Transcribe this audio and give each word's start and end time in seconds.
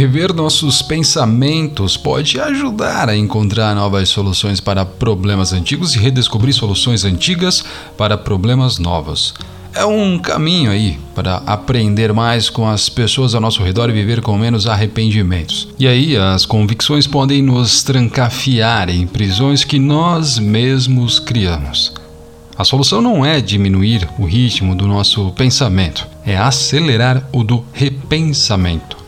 Rever 0.00 0.32
nossos 0.32 0.80
pensamentos 0.80 1.94
pode 1.94 2.40
ajudar 2.40 3.10
a 3.10 3.14
encontrar 3.14 3.74
novas 3.74 4.08
soluções 4.08 4.58
para 4.58 4.82
problemas 4.82 5.52
antigos 5.52 5.94
e 5.94 5.98
redescobrir 5.98 6.54
soluções 6.54 7.04
antigas 7.04 7.62
para 7.98 8.16
problemas 8.16 8.78
novos. 8.78 9.34
É 9.74 9.84
um 9.84 10.18
caminho 10.18 10.70
aí 10.70 10.98
para 11.14 11.42
aprender 11.44 12.14
mais 12.14 12.48
com 12.48 12.66
as 12.66 12.88
pessoas 12.88 13.34
ao 13.34 13.42
nosso 13.42 13.62
redor 13.62 13.90
e 13.90 13.92
viver 13.92 14.22
com 14.22 14.38
menos 14.38 14.66
arrependimentos. 14.66 15.68
E 15.78 15.86
aí 15.86 16.16
as 16.16 16.46
convicções 16.46 17.06
podem 17.06 17.42
nos 17.42 17.82
trancafiar 17.82 18.88
em 18.88 19.06
prisões 19.06 19.64
que 19.64 19.78
nós 19.78 20.38
mesmos 20.38 21.18
criamos. 21.18 21.92
A 22.56 22.64
solução 22.64 23.02
não 23.02 23.22
é 23.22 23.38
diminuir 23.38 24.08
o 24.18 24.24
ritmo 24.24 24.74
do 24.74 24.86
nosso 24.86 25.30
pensamento, 25.32 26.08
é 26.24 26.38
acelerar 26.38 27.28
o 27.34 27.44
do 27.44 27.62
repensamento. 27.74 28.99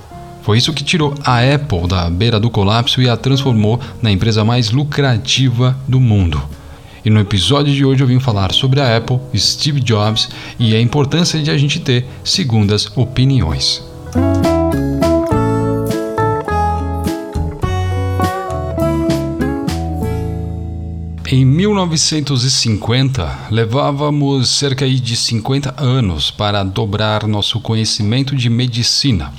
Foi 0.43 0.59
isso 0.59 0.73
que 0.73 0.83
tirou 0.83 1.15
a 1.25 1.39
Apple 1.39 1.87
da 1.87 2.11
beira 2.11 2.41
do 2.41 2.51
colapso 2.51 3.01
e 3.01 3.09
a 3.09 3.17
transformou 3.17 3.79
na 4.03 4.11
empresa 4.11 4.45
mais 4.45 4.73
lucrativa 4.73 5.79
do 5.87 6.01
mundo. 6.01 6.43
E 7.05 7.11
no 7.11 7.21
episódio 7.21 7.73
de 7.73 7.85
hoje 7.85 8.03
eu 8.03 8.09
vim 8.09 8.19
falar 8.19 8.53
sobre 8.53 8.81
a 8.81 8.97
Apple, 8.97 9.21
Steve 9.37 9.81
Jobs 9.81 10.29
e 10.59 10.75
a 10.75 10.81
importância 10.81 11.41
de 11.41 11.49
a 11.51 11.57
gente 11.57 11.79
ter 11.81 12.07
segundas 12.25 12.91
opiniões. 12.97 13.85
Em 21.27 21.45
1950, 21.45 23.49
levávamos 23.51 24.49
cerca 24.51 24.89
de 24.89 25.17
50 25.17 25.75
anos 25.79 26.31
para 26.31 26.63
dobrar 26.63 27.27
nosso 27.27 27.59
conhecimento 27.59 28.37
de 28.37 28.51
medicina. 28.51 29.33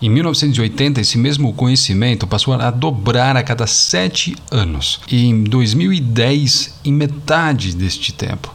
Em 0.00 0.08
1980, 0.08 1.00
esse 1.00 1.18
mesmo 1.18 1.52
conhecimento 1.52 2.24
passou 2.24 2.54
a 2.54 2.70
dobrar 2.70 3.36
a 3.36 3.42
cada 3.42 3.66
sete 3.66 4.36
anos, 4.48 5.00
e 5.10 5.26
em 5.26 5.42
2010, 5.42 6.78
em 6.84 6.92
metade 6.92 7.74
deste 7.74 8.12
tempo. 8.12 8.54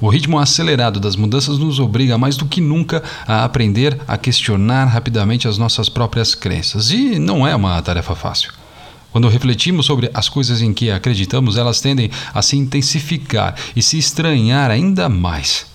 O 0.00 0.08
ritmo 0.08 0.36
acelerado 0.36 0.98
das 0.98 1.14
mudanças 1.14 1.58
nos 1.58 1.78
obriga 1.78 2.18
mais 2.18 2.36
do 2.36 2.46
que 2.46 2.60
nunca 2.60 3.04
a 3.24 3.44
aprender 3.44 4.00
a 4.08 4.18
questionar 4.18 4.86
rapidamente 4.86 5.46
as 5.46 5.58
nossas 5.58 5.88
próprias 5.88 6.34
crenças, 6.34 6.90
e 6.90 7.20
não 7.20 7.46
é 7.46 7.54
uma 7.54 7.80
tarefa 7.80 8.16
fácil. 8.16 8.52
Quando 9.12 9.28
refletimos 9.28 9.86
sobre 9.86 10.10
as 10.12 10.28
coisas 10.28 10.60
em 10.60 10.74
que 10.74 10.90
acreditamos, 10.90 11.56
elas 11.56 11.80
tendem 11.80 12.10
a 12.34 12.42
se 12.42 12.56
intensificar 12.56 13.54
e 13.76 13.80
se 13.80 13.96
estranhar 13.96 14.72
ainda 14.72 15.08
mais. 15.08 15.72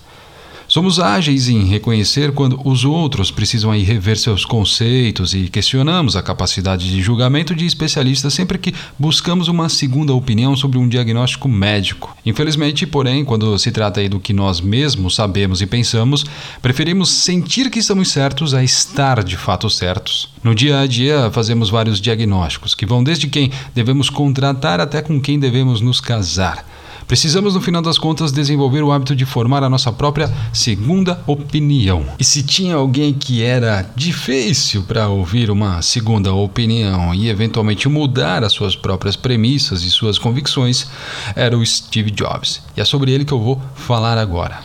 Somos 0.70 1.00
ágeis 1.00 1.48
em 1.48 1.64
reconhecer 1.64 2.30
quando 2.30 2.60
os 2.64 2.84
outros 2.84 3.32
precisam 3.32 3.72
aí 3.72 3.82
rever 3.82 4.16
seus 4.16 4.44
conceitos 4.44 5.34
e 5.34 5.48
questionamos 5.48 6.14
a 6.14 6.22
capacidade 6.22 6.88
de 6.88 7.02
julgamento 7.02 7.56
de 7.56 7.66
especialistas 7.66 8.34
sempre 8.34 8.56
que 8.56 8.72
buscamos 8.96 9.48
uma 9.48 9.68
segunda 9.68 10.14
opinião 10.14 10.54
sobre 10.54 10.78
um 10.78 10.88
diagnóstico 10.88 11.48
médico. 11.48 12.16
Infelizmente, 12.24 12.86
porém, 12.86 13.24
quando 13.24 13.58
se 13.58 13.72
trata 13.72 13.98
aí 13.98 14.08
do 14.08 14.20
que 14.20 14.32
nós 14.32 14.60
mesmos 14.60 15.16
sabemos 15.16 15.60
e 15.60 15.66
pensamos, 15.66 16.24
preferimos 16.62 17.10
sentir 17.10 17.68
que 17.68 17.80
estamos 17.80 18.08
certos 18.08 18.54
a 18.54 18.62
estar 18.62 19.24
de 19.24 19.36
fato 19.36 19.68
certos. 19.68 20.28
No 20.40 20.54
dia 20.54 20.78
a 20.78 20.86
dia, 20.86 21.32
fazemos 21.32 21.68
vários 21.68 22.00
diagnósticos 22.00 22.76
que 22.76 22.86
vão 22.86 23.02
desde 23.02 23.26
quem 23.26 23.50
devemos 23.74 24.08
contratar 24.08 24.78
até 24.78 25.02
com 25.02 25.20
quem 25.20 25.36
devemos 25.36 25.80
nos 25.80 26.00
casar. 26.00 26.64
Precisamos, 27.10 27.56
no 27.56 27.60
final 27.60 27.82
das 27.82 27.98
contas, 27.98 28.30
desenvolver 28.30 28.84
o 28.84 28.92
hábito 28.92 29.16
de 29.16 29.26
formar 29.26 29.64
a 29.64 29.68
nossa 29.68 29.92
própria 29.92 30.28
segunda 30.54 31.20
opinião. 31.26 32.06
E 32.20 32.22
se 32.22 32.40
tinha 32.40 32.76
alguém 32.76 33.12
que 33.12 33.42
era 33.42 33.82
difícil 33.96 34.84
para 34.84 35.08
ouvir 35.08 35.50
uma 35.50 35.82
segunda 35.82 36.32
opinião 36.32 37.12
e 37.12 37.28
eventualmente 37.28 37.88
mudar 37.88 38.44
as 38.44 38.52
suas 38.52 38.76
próprias 38.76 39.16
premissas 39.16 39.82
e 39.82 39.90
suas 39.90 40.20
convicções, 40.20 40.88
era 41.34 41.58
o 41.58 41.66
Steve 41.66 42.12
Jobs. 42.12 42.62
E 42.76 42.80
é 42.80 42.84
sobre 42.84 43.10
ele 43.10 43.24
que 43.24 43.32
eu 43.32 43.40
vou 43.40 43.60
falar 43.74 44.16
agora. 44.16 44.60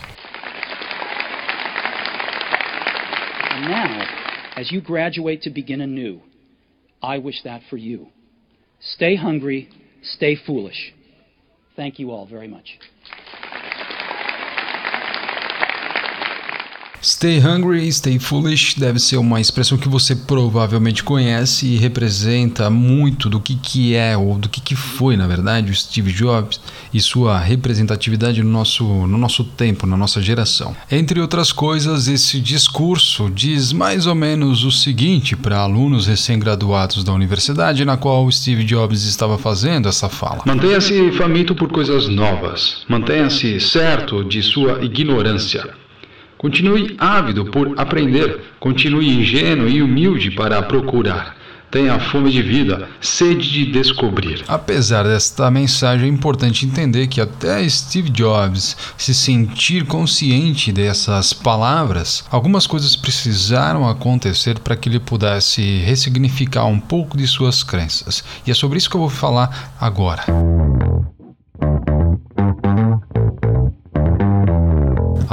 Now, 3.59 4.05
as 4.55 4.71
you 4.71 4.83
graduate 4.83 5.41
to 5.41 5.49
begin 5.49 5.81
anew, 5.81 6.19
I 7.01 7.17
wish 7.17 7.41
that 7.41 7.65
for 7.71 7.79
you. 7.79 8.07
Stay 8.79 9.15
hungry, 9.15 9.67
stay 10.03 10.35
foolish. 10.35 10.94
Thank 11.75 11.99
you 11.99 12.11
all 12.11 12.25
very 12.25 12.47
much. 12.47 12.79
Stay 17.05 17.37
hungry, 17.37 17.87
stay 17.93 18.17
foolish 18.17 18.79
deve 18.79 18.97
ser 18.97 19.17
uma 19.17 19.39
expressão 19.39 19.77
que 19.77 19.87
você 19.87 20.15
provavelmente 20.15 21.03
conhece 21.03 21.67
e 21.67 21.77
representa 21.77 22.67
muito 22.67 23.29
do 23.29 23.39
que, 23.39 23.53
que 23.53 23.93
é 23.93 24.17
ou 24.17 24.39
do 24.39 24.49
que, 24.49 24.59
que 24.59 24.75
foi, 24.75 25.15
na 25.15 25.27
verdade, 25.27 25.71
o 25.71 25.75
Steve 25.75 26.11
Jobs 26.11 26.59
e 26.91 26.99
sua 26.99 27.37
representatividade 27.37 28.41
no 28.41 28.49
nosso, 28.49 28.83
no 28.83 29.19
nosso 29.19 29.43
tempo, 29.43 29.85
na 29.85 29.95
nossa 29.95 30.19
geração. 30.19 30.75
Entre 30.89 31.21
outras 31.21 31.51
coisas, 31.51 32.07
esse 32.07 32.41
discurso 32.41 33.29
diz 33.29 33.71
mais 33.71 34.07
ou 34.07 34.15
menos 34.15 34.63
o 34.63 34.71
seguinte 34.71 35.35
para 35.35 35.59
alunos 35.59 36.07
recém-graduados 36.07 37.03
da 37.03 37.13
universidade 37.13 37.85
na 37.85 37.97
qual 37.97 38.31
Steve 38.31 38.63
Jobs 38.63 39.03
estava 39.03 39.37
fazendo 39.37 39.87
essa 39.87 40.09
fala: 40.09 40.41
Mantenha-se 40.43 41.11
faminto 41.11 41.53
por 41.53 41.71
coisas 41.71 42.07
novas, 42.07 42.83
mantenha-se 42.89 43.59
certo 43.59 44.23
de 44.23 44.41
sua 44.41 44.83
ignorância. 44.83 45.84
Continue 46.37 46.95
ávido 46.97 47.45
por 47.45 47.73
aprender, 47.77 48.41
continue 48.59 49.09
ingênuo 49.09 49.69
e 49.69 49.81
humilde 49.81 50.31
para 50.31 50.61
procurar. 50.61 51.35
Tenha 51.71 51.99
fome 51.99 52.31
de 52.31 52.41
vida, 52.41 52.87
sede 53.01 53.51
de 53.51 53.65
descobrir. 53.71 54.43
Apesar 54.47 55.03
desta 55.03 55.51
mensagem, 55.51 56.09
é 56.09 56.13
importante 56.13 56.65
entender 56.65 57.07
que 57.07 57.19
até 57.19 57.67
Steve 57.67 58.09
Jobs 58.09 58.77
se 58.97 59.13
sentir 59.13 59.85
consciente 59.85 60.71
dessas 60.71 61.33
palavras, 61.33 62.23
algumas 62.31 62.65
coisas 62.65 62.95
precisaram 62.95 63.89
acontecer 63.89 64.59
para 64.59 64.75
que 64.75 64.87
ele 64.87 64.99
pudesse 64.99 65.79
ressignificar 65.79 66.65
um 66.65 66.79
pouco 66.79 67.17
de 67.17 67.27
suas 67.27 67.61
crenças. 67.63 68.23
E 68.47 68.51
é 68.51 68.53
sobre 68.53 68.77
isso 68.77 68.89
que 68.89 68.95
eu 68.95 69.01
vou 69.01 69.09
falar 69.09 69.73
agora. 69.79 70.23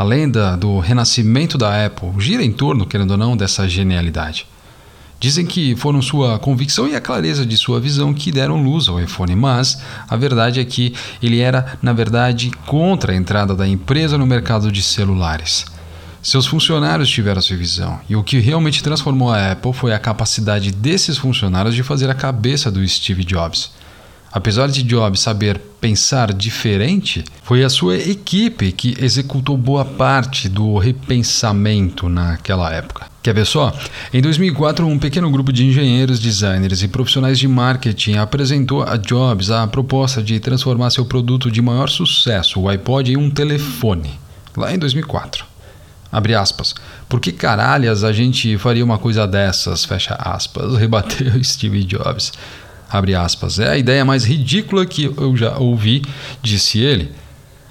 A 0.03 0.05
lenda 0.05 0.57
do 0.57 0.81
renascimento 0.81 1.57
da 1.57 1.87
Apple 1.87 2.11
gira 2.19 2.43
em 2.43 2.51
torno, 2.51 2.85
querendo 2.85 3.13
ou 3.13 3.17
não, 3.17 3.37
dessa 3.37 3.69
genialidade. 3.69 4.49
Dizem 5.21 5.47
que 5.47 5.77
foram 5.77 6.03
sua 6.03 6.41
convicção 6.41 6.89
e 6.89 6.97
a 6.97 7.01
clareza 7.01 7.47
de 7.47 7.57
sua 7.57 7.79
visão 7.79 8.13
que 8.13 8.33
deram 8.33 8.61
luz 8.61 8.89
ao 8.89 9.01
iPhone, 9.01 9.37
mas 9.37 9.81
a 10.09 10.17
verdade 10.17 10.59
é 10.59 10.65
que 10.65 10.93
ele 11.23 11.39
era, 11.39 11.79
na 11.81 11.93
verdade, 11.93 12.51
contra 12.67 13.13
a 13.13 13.17
entrada 13.17 13.55
da 13.55 13.65
empresa 13.65 14.19
no 14.19 14.27
mercado 14.27 14.73
de 14.73 14.83
celulares. 14.83 15.67
Seus 16.21 16.47
funcionários 16.47 17.09
tiveram 17.09 17.41
sua 17.41 17.57
visão, 17.57 18.01
e 18.09 18.17
o 18.17 18.25
que 18.25 18.41
realmente 18.41 18.83
transformou 18.83 19.31
a 19.31 19.53
Apple 19.53 19.73
foi 19.73 19.95
a 19.95 20.01
capacidade 20.01 20.73
desses 20.73 21.17
funcionários 21.17 21.77
de 21.77 21.85
fazer 21.85 22.11
a 22.11 22.15
cabeça 22.15 22.73
do 22.73 22.85
Steve 22.89 23.23
Jobs. 23.23 23.71
Apesar 24.33 24.67
de 24.67 24.83
Jobs 24.83 25.21
saber 25.21 25.61
pensar 25.83 26.33
diferente, 26.33 27.25
foi 27.43 27.65
a 27.65 27.69
sua 27.69 27.97
equipe 27.97 28.71
que 28.71 28.95
executou 29.01 29.57
boa 29.57 29.85
parte 29.85 30.49
do 30.49 30.79
repensamento 30.79 32.09
naquela 32.09 32.73
época. 32.73 33.07
Quer 33.21 33.35
ver 33.35 33.45
só? 33.45 33.77
Em 34.15 34.23
2004, 34.23 34.87
um 34.87 34.97
pequeno 34.97 35.29
grupo 35.29 35.53
de 35.53 35.67
engenheiros, 35.67 36.21
designers 36.21 36.85
e 36.85 36.89
profissionais 36.89 37.37
de 37.37 37.49
marketing 37.49 38.15
apresentou 38.15 38.85
a 38.85 38.97
Jobs 38.97 39.51
a 39.51 39.67
proposta 39.67 40.23
de 40.23 40.39
transformar 40.39 40.91
seu 40.91 41.05
produto 41.05 41.51
de 41.51 41.61
maior 41.61 41.89
sucesso, 41.89 42.61
o 42.61 42.69
iPod, 42.69 43.13
em 43.13 43.17
um 43.17 43.29
telefone. 43.29 44.21
Lá 44.57 44.73
em 44.73 44.79
2004. 44.79 45.45
Abre 46.13 46.35
aspas. 46.37 46.75
Por 47.09 47.21
que 47.21 47.33
caralhas 47.33 48.05
a 48.05 48.13
gente 48.13 48.57
faria 48.57 48.85
uma 48.85 48.99
coisa 48.99 49.27
dessas? 49.27 49.85
Fecha 49.85 50.15
aspas. 50.15 50.77
Rebateu 50.77 51.33
Steve 51.43 51.83
Jobs. 51.83 52.33
Abre 52.93 53.15
aspas. 53.15 53.59
É 53.59 53.71
a 53.71 53.79
ideia 53.79 54.05
mais 54.05 54.25
ridícula 54.25 54.85
que 54.85 55.05
eu 55.05 55.35
já 55.37 55.57
ouvi, 55.57 56.03
disse 56.43 56.79
ele. 56.79 57.11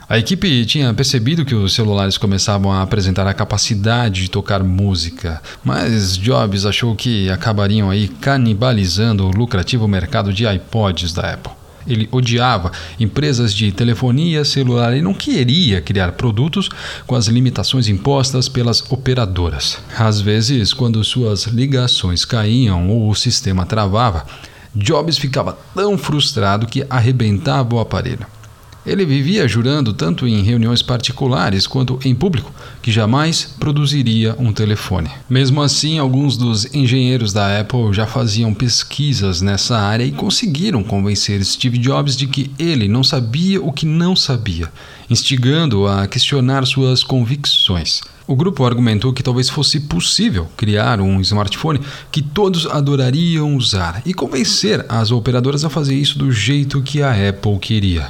A 0.09 0.17
equipe 0.17 0.65
tinha 0.65 0.93
percebido 0.93 1.45
que 1.45 1.55
os 1.55 1.73
celulares 1.73 2.17
começavam 2.17 2.69
a 2.69 2.81
apresentar 2.81 3.25
a 3.27 3.33
capacidade 3.33 4.23
de 4.23 4.29
tocar 4.29 4.61
música, 4.61 5.41
mas 5.63 6.17
Jobs 6.17 6.65
achou 6.65 6.93
que 6.95 7.29
acabariam 7.29 7.89
aí 7.89 8.09
canibalizando 8.09 9.25
o 9.25 9.31
lucrativo 9.31 9.87
mercado 9.87 10.33
de 10.33 10.45
iPods 10.45 11.13
da 11.13 11.33
Apple. 11.33 11.53
Ele 11.87 12.09
odiava 12.11 12.71
empresas 12.99 13.53
de 13.53 13.71
telefonia 13.71 14.43
celular 14.43 14.95
e 14.95 15.01
não 15.01 15.13
queria 15.13 15.81
criar 15.81 16.11
produtos 16.11 16.69
com 17.07 17.15
as 17.15 17.27
limitações 17.27 17.87
impostas 17.87 18.49
pelas 18.49 18.83
operadoras. 18.91 19.79
Às 19.97 20.19
vezes, 20.19 20.73
quando 20.73 21.03
suas 21.03 21.45
ligações 21.45 22.25
caíam 22.25 22.89
ou 22.89 23.09
o 23.09 23.15
sistema 23.15 23.65
travava, 23.65 24.25
Jobs 24.75 25.17
ficava 25.17 25.57
tão 25.75 25.97
frustrado 25.97 26.65
que 26.65 26.85
arrebentava 26.89 27.75
o 27.75 27.79
aparelho. 27.79 28.25
Ele 28.83 29.05
vivia 29.05 29.47
jurando, 29.47 29.93
tanto 29.93 30.27
em 30.27 30.41
reuniões 30.41 30.81
particulares 30.81 31.67
quanto 31.67 31.99
em 32.03 32.15
público, 32.15 32.51
que 32.81 32.91
jamais 32.91 33.43
produziria 33.59 34.35
um 34.39 34.51
telefone. 34.51 35.11
Mesmo 35.29 35.61
assim, 35.61 35.99
alguns 35.99 36.35
dos 36.35 36.73
engenheiros 36.73 37.31
da 37.31 37.59
Apple 37.59 37.93
já 37.93 38.07
faziam 38.07 38.55
pesquisas 38.55 39.39
nessa 39.39 39.77
área 39.77 40.03
e 40.03 40.11
conseguiram 40.11 40.83
convencer 40.83 41.45
Steve 41.45 41.77
Jobs 41.77 42.17
de 42.17 42.25
que 42.25 42.49
ele 42.57 42.87
não 42.87 43.03
sabia 43.03 43.61
o 43.61 43.71
que 43.71 43.85
não 43.85 44.15
sabia, 44.15 44.71
instigando-o 45.07 45.87
a 45.87 46.07
questionar 46.07 46.65
suas 46.65 47.03
convicções. 47.03 48.01
O 48.31 48.35
grupo 48.35 48.65
argumentou 48.65 49.11
que 49.11 49.21
talvez 49.21 49.49
fosse 49.49 49.77
possível 49.81 50.47
criar 50.55 51.01
um 51.01 51.19
smartphone 51.19 51.81
que 52.09 52.21
todos 52.21 52.65
adorariam 52.65 53.57
usar 53.57 54.01
e 54.05 54.13
convencer 54.13 54.85
as 54.87 55.11
operadoras 55.11 55.65
a 55.65 55.69
fazer 55.69 55.95
isso 55.95 56.17
do 56.17 56.31
jeito 56.31 56.81
que 56.81 57.01
a 57.01 57.11
Apple 57.11 57.59
queria. 57.59 58.09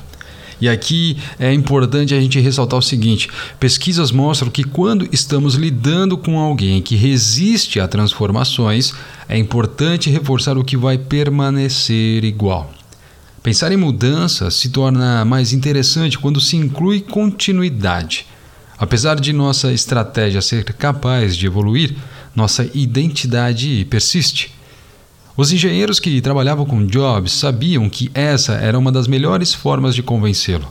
E 0.62 0.70
aqui 0.70 1.18
é 1.40 1.52
importante 1.52 2.14
a 2.14 2.22
gente 2.22 2.40
ressaltar 2.40 2.78
o 2.78 2.84
seguinte: 2.84 3.32
pesquisas 3.60 4.12
mostram 4.12 4.52
que 4.52 4.64
quando 4.64 5.10
estamos 5.12 5.56
lidando 5.56 6.16
com 6.16 6.38
alguém 6.38 6.84
que 6.84 6.96
resiste 6.96 7.80
a 7.80 7.88
transformações, 7.88 8.94
é 9.28 9.40
importante 9.40 10.12
reforçar 10.12 10.56
o 10.56 10.64
que 10.64 10.78
vai 10.78 11.00
permanecer 11.00 12.24
igual. 12.24 12.72
Pensar 13.42 13.72
em 13.72 13.78
mudança 13.78 14.52
se 14.52 14.70
torna 14.70 15.26
mais 15.26 15.52
interessante 15.52 16.20
quando 16.20 16.40
se 16.40 16.58
inclui 16.58 17.02
continuidade. 17.02 18.28
Apesar 18.82 19.20
de 19.20 19.32
nossa 19.32 19.72
estratégia 19.72 20.42
ser 20.42 20.64
capaz 20.64 21.38
de 21.38 21.46
evoluir, 21.46 21.94
nossa 22.36 22.68
identidade 22.74 23.86
persiste. 23.88 24.56
Os 25.38 25.52
engenheiros 25.54 26.00
que 26.00 26.20
trabalhavam 26.20 26.66
com 26.66 26.88
Jobs 26.88 27.32
sabiam 27.32 27.88
que 27.88 28.10
essa 28.12 28.54
era 28.54 28.80
uma 28.80 28.92
das 28.92 29.08
melhores 29.08 29.54
formas 29.54 29.94
de 29.94 30.02
convencê-lo. 30.02 30.68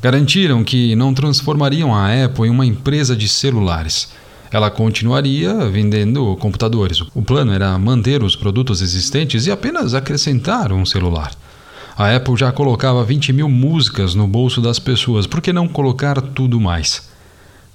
Garantiram 0.00 0.62
que 0.62 0.94
não 0.94 1.12
transformariam 1.12 1.92
a 1.92 2.24
Apple 2.24 2.46
em 2.46 2.50
uma 2.50 2.64
empresa 2.64 3.16
de 3.16 3.28
celulares. 3.28 4.12
Ela 4.52 4.70
continuaria 4.70 5.68
vendendo 5.68 6.36
computadores. 6.36 7.00
O 7.16 7.20
plano 7.20 7.52
era 7.52 7.76
manter 7.76 8.22
os 8.22 8.36
produtos 8.36 8.80
existentes 8.80 9.48
e 9.48 9.50
apenas 9.50 9.92
acrescentar 9.92 10.70
um 10.70 10.86
celular. 10.86 11.32
A 11.96 12.14
Apple 12.14 12.36
já 12.36 12.52
colocava 12.52 13.02
20 13.02 13.32
mil 13.32 13.48
músicas 13.48 14.14
no 14.14 14.28
bolso 14.28 14.60
das 14.60 14.78
pessoas, 14.78 15.26
por 15.26 15.40
que 15.40 15.52
não 15.52 15.66
colocar 15.66 16.20
tudo 16.20 16.60
mais? 16.60 17.12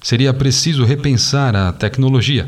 Seria 0.01 0.33
preciso 0.33 0.85
repensar 0.85 1.55
a 1.55 1.73
tecnologia, 1.73 2.47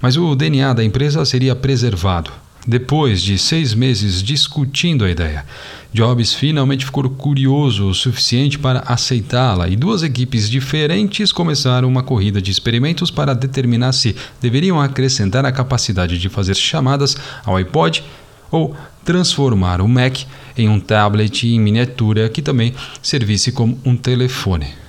mas 0.00 0.16
o 0.16 0.34
DNA 0.34 0.72
da 0.74 0.84
empresa 0.84 1.24
seria 1.24 1.56
preservado. 1.56 2.30
Depois 2.66 3.22
de 3.22 3.38
seis 3.38 3.72
meses 3.72 4.22
discutindo 4.22 5.04
a 5.04 5.10
ideia, 5.10 5.46
Jobs 5.94 6.34
finalmente 6.34 6.84
ficou 6.84 7.08
curioso 7.08 7.88
o 7.88 7.94
suficiente 7.94 8.58
para 8.58 8.80
aceitá-la 8.80 9.66
e 9.66 9.76
duas 9.76 10.02
equipes 10.02 10.48
diferentes 10.48 11.32
começaram 11.32 11.88
uma 11.88 12.02
corrida 12.02 12.40
de 12.40 12.50
experimentos 12.50 13.10
para 13.10 13.34
determinar 13.34 13.92
se 13.92 14.14
deveriam 14.42 14.78
acrescentar 14.78 15.44
a 15.46 15.52
capacidade 15.52 16.18
de 16.18 16.28
fazer 16.28 16.54
chamadas 16.54 17.16
ao 17.46 17.56
iPod 17.56 18.04
ou 18.50 18.76
transformar 19.04 19.80
o 19.80 19.88
Mac 19.88 20.18
em 20.56 20.68
um 20.68 20.78
tablet 20.78 21.48
em 21.48 21.58
miniatura 21.58 22.28
que 22.28 22.42
também 22.42 22.74
servisse 23.00 23.50
como 23.50 23.80
um 23.84 23.96
telefone. 23.96 24.79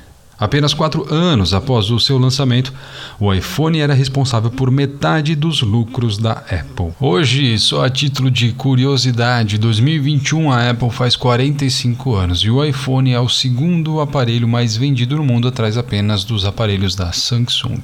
Apenas 0.41 0.73
quatro 0.73 1.05
anos 1.13 1.53
após 1.53 1.91
o 1.91 1.99
seu 1.99 2.17
lançamento, 2.17 2.73
o 3.19 3.31
iPhone 3.31 3.79
era 3.79 3.93
responsável 3.93 4.49
por 4.49 4.71
metade 4.71 5.35
dos 5.35 5.61
lucros 5.61 6.17
da 6.17 6.31
Apple. 6.31 6.91
Hoje, 6.99 7.59
só 7.59 7.85
a 7.85 7.89
título 7.91 8.31
de 8.31 8.51
curiosidade, 8.51 9.59
2021 9.59 10.51
a 10.51 10.71
Apple 10.71 10.89
faz 10.89 11.15
45 11.15 12.15
anos 12.15 12.39
e 12.39 12.49
o 12.49 12.65
iPhone 12.65 13.11
é 13.11 13.19
o 13.19 13.29
segundo 13.29 14.01
aparelho 14.01 14.47
mais 14.47 14.75
vendido 14.75 15.15
no 15.15 15.23
mundo, 15.23 15.47
atrás 15.47 15.77
apenas 15.77 16.23
dos 16.23 16.43
aparelhos 16.43 16.95
da 16.95 17.11
Samsung. 17.11 17.79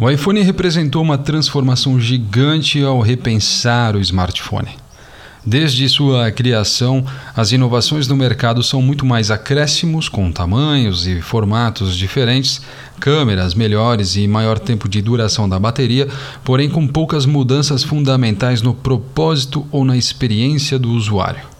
O 0.00 0.08
iPhone 0.08 0.40
representou 0.42 1.02
uma 1.02 1.18
transformação 1.18 1.98
gigante 1.98 2.80
ao 2.84 3.00
repensar 3.00 3.96
o 3.96 4.00
smartphone. 4.00 4.68
Desde 5.48 5.88
sua 5.88 6.30
criação, 6.30 7.02
as 7.34 7.52
inovações 7.52 8.06
no 8.06 8.14
mercado 8.14 8.62
são 8.62 8.82
muito 8.82 9.06
mais 9.06 9.30
acréscimos, 9.30 10.06
com 10.06 10.30
tamanhos 10.30 11.06
e 11.06 11.22
formatos 11.22 11.96
diferentes, 11.96 12.60
câmeras 13.00 13.54
melhores 13.54 14.14
e 14.14 14.28
maior 14.28 14.58
tempo 14.58 14.86
de 14.86 15.00
duração 15.00 15.48
da 15.48 15.58
bateria, 15.58 16.06
porém 16.44 16.68
com 16.68 16.86
poucas 16.86 17.24
mudanças 17.24 17.82
fundamentais 17.82 18.60
no 18.60 18.74
propósito 18.74 19.66
ou 19.72 19.86
na 19.86 19.96
experiência 19.96 20.78
do 20.78 20.90
usuário. 20.90 21.57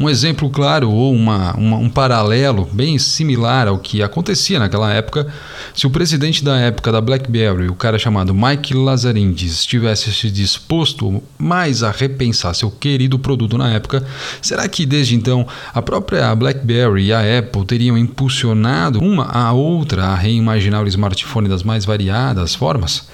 Um 0.00 0.08
exemplo 0.08 0.48
claro 0.48 0.90
ou 0.90 1.12
uma, 1.12 1.54
uma, 1.56 1.76
um 1.76 1.90
paralelo 1.90 2.68
bem 2.72 2.98
similar 2.98 3.66
ao 3.66 3.78
que 3.78 4.00
acontecia 4.00 4.60
naquela 4.60 4.92
época, 4.92 5.26
se 5.74 5.88
o 5.88 5.90
presidente 5.90 6.44
da 6.44 6.56
época 6.56 6.92
da 6.92 7.00
BlackBerry, 7.00 7.68
o 7.68 7.74
cara 7.74 7.98
chamado 7.98 8.32
Mike 8.32 8.74
Lazaridis, 8.74 9.64
tivesse 9.64 10.12
se 10.12 10.30
disposto 10.30 11.20
mais 11.36 11.82
a 11.82 11.90
repensar 11.90 12.54
seu 12.54 12.70
querido 12.70 13.18
produto 13.18 13.58
na 13.58 13.70
época, 13.70 14.06
será 14.40 14.68
que 14.68 14.86
desde 14.86 15.16
então 15.16 15.44
a 15.74 15.82
própria 15.82 16.32
BlackBerry 16.32 17.06
e 17.06 17.12
a 17.12 17.38
Apple 17.38 17.64
teriam 17.64 17.98
impulsionado 17.98 19.00
uma 19.00 19.24
a 19.24 19.52
outra 19.52 20.06
a 20.06 20.14
reimaginar 20.14 20.84
o 20.84 20.88
smartphone 20.88 21.48
das 21.48 21.64
mais 21.64 21.84
variadas 21.84 22.54
formas? 22.54 23.08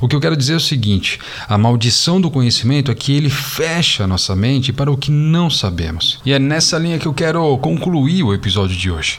O 0.00 0.08
que 0.08 0.16
eu 0.16 0.20
quero 0.20 0.36
dizer 0.36 0.54
é 0.54 0.56
o 0.56 0.60
seguinte: 0.60 1.18
a 1.48 1.56
maldição 1.56 2.20
do 2.20 2.30
conhecimento 2.30 2.90
é 2.90 2.94
que 2.94 3.12
ele 3.12 3.30
fecha 3.30 4.06
nossa 4.06 4.34
mente 4.34 4.72
para 4.72 4.90
o 4.90 4.96
que 4.96 5.10
não 5.10 5.48
sabemos. 5.48 6.18
E 6.28 6.32
é 6.34 6.38
nessa 6.38 6.76
linha 6.76 6.98
que 6.98 7.06
eu 7.06 7.14
quero 7.14 7.56
concluir 7.56 8.22
o 8.22 8.34
episódio 8.34 8.76
de 8.76 8.90
hoje. 8.90 9.18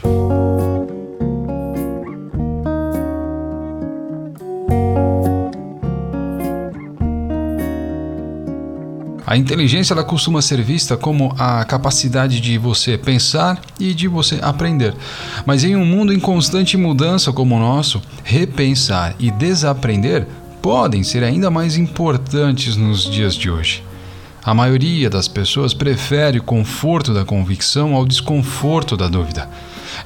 A 9.26 9.36
inteligência 9.36 9.92
ela 9.92 10.04
costuma 10.04 10.40
ser 10.40 10.62
vista 10.62 10.96
como 10.96 11.34
a 11.36 11.64
capacidade 11.64 12.40
de 12.40 12.56
você 12.56 12.96
pensar 12.96 13.60
e 13.80 13.92
de 13.92 14.06
você 14.06 14.38
aprender. 14.40 14.94
Mas 15.44 15.64
em 15.64 15.74
um 15.74 15.84
mundo 15.84 16.12
em 16.12 16.20
constante 16.20 16.76
mudança 16.76 17.32
como 17.32 17.56
o 17.56 17.58
nosso, 17.58 18.00
repensar 18.22 19.16
e 19.18 19.32
desaprender 19.32 20.28
podem 20.62 21.02
ser 21.02 21.24
ainda 21.24 21.50
mais 21.50 21.76
importantes 21.76 22.76
nos 22.76 23.02
dias 23.02 23.34
de 23.34 23.50
hoje. 23.50 23.89
A 24.42 24.54
maioria 24.54 25.10
das 25.10 25.28
pessoas 25.28 25.74
prefere 25.74 26.38
o 26.38 26.42
conforto 26.42 27.12
da 27.12 27.24
convicção 27.24 27.94
ao 27.94 28.06
desconforto 28.06 28.96
da 28.96 29.06
dúvida. 29.06 29.48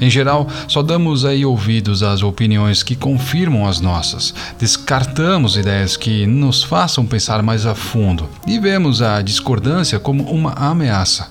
Em 0.01 0.11
geral, 0.11 0.49
só 0.67 0.83
damos 0.83 1.25
aí 1.25 1.45
ouvidos 1.45 2.03
às 2.03 2.23
opiniões 2.23 2.83
que 2.83 2.97
confirmam 2.97 3.67
as 3.67 3.81
nossas, 3.81 4.35
descartamos 4.59 5.57
ideias 5.57 5.97
que 5.97 6.27
nos 6.27 6.65
façam 6.65 7.07
pensar 7.07 7.43
mais 7.43 7.65
a 7.65 7.77
fundo 7.77 8.29
e 8.47 8.59
vemos 8.59 9.03
a 9.03 9.23
discordância 9.23 10.01
como 10.01 10.25
uma 10.25 10.53
ameaça. 10.53 11.31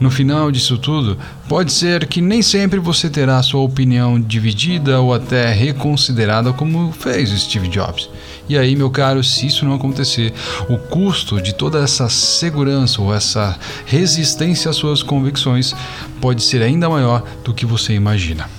No 0.00 0.10
final 0.10 0.50
disso 0.50 0.78
tudo, 0.78 1.16
pode 1.48 1.70
ser 1.70 2.06
que 2.06 2.20
nem 2.20 2.42
sempre 2.42 2.80
você 2.80 3.08
terá 3.08 3.40
sua 3.40 3.60
opinião 3.60 4.20
dividida 4.20 5.00
ou 5.00 5.14
até 5.14 5.52
reconsiderada 5.52 6.52
como 6.52 6.90
fez 6.90 7.30
Steve 7.30 7.68
Jobs. 7.68 8.08
E 8.52 8.58
aí, 8.58 8.76
meu 8.76 8.90
caro, 8.90 9.24
se 9.24 9.46
isso 9.46 9.64
não 9.64 9.72
acontecer, 9.72 10.30
o 10.68 10.76
custo 10.76 11.40
de 11.40 11.54
toda 11.54 11.82
essa 11.82 12.10
segurança 12.10 13.00
ou 13.00 13.14
essa 13.14 13.58
resistência 13.86 14.70
às 14.70 14.76
suas 14.76 15.02
convicções 15.02 15.74
pode 16.20 16.42
ser 16.42 16.60
ainda 16.60 16.86
maior 16.86 17.24
do 17.42 17.54
que 17.54 17.64
você 17.64 17.94
imagina. 17.94 18.50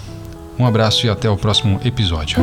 Um 0.58 0.66
abraço 0.66 1.06
e 1.06 1.12
até 1.12 1.30
o 1.30 1.38
próximo 1.38 1.80
episódio. 1.86 2.40